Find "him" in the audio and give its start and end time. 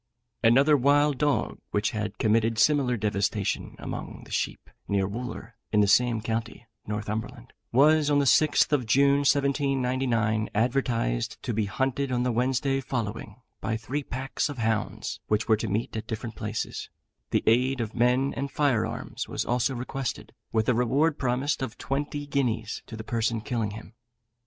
23.69-23.93